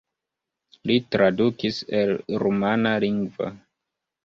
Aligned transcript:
Li 0.91 0.95
tradukis 1.15 1.83
el 1.99 2.15
rumana 2.47 2.97
lingvo. 3.07 3.55